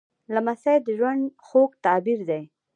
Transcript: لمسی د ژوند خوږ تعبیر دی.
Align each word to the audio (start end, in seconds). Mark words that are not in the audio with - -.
لمسی 0.33 0.75
د 0.85 0.87
ژوند 0.97 1.23
خوږ 1.45 1.69
تعبیر 1.85 2.19
دی. 2.29 2.41